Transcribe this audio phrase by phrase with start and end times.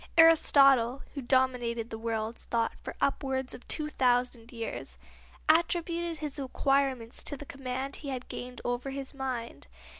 [0.17, 4.97] Aristotle, who dominated the world's thought for upwards of two thousand years,
[5.47, 9.67] attributed his acquirements to the command he had gained over his mind.